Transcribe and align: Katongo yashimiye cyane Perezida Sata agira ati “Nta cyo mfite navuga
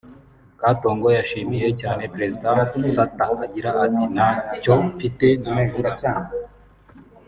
Katongo 0.61 1.07
yashimiye 1.17 1.69
cyane 1.81 2.03
Perezida 2.13 2.47
Sata 2.93 3.27
agira 3.45 3.69
ati 3.85 4.05
“Nta 4.13 4.29
cyo 4.61 4.73
mfite 4.87 5.25
navuga 5.51 5.93